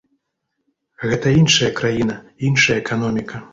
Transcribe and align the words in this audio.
Гэта 1.09 1.27
іншая 1.43 1.71
краіна, 1.81 2.19
іншая 2.51 2.81
эканоміка. 2.85 3.47